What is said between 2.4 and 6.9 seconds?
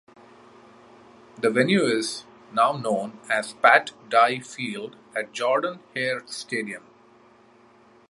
now known as Pat Dye Field at Jordan-Hare Stadium.